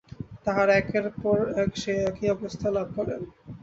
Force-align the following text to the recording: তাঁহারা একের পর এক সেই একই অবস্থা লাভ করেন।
তাঁহারা 0.45 0.73
একের 0.77 1.05
পর 1.21 1.39
এক 1.55 1.71
সেই 1.81 1.99
একই 2.09 2.27
অবস্থা 2.29 2.67
লাভ 2.71 2.87
করেন। 2.97 3.21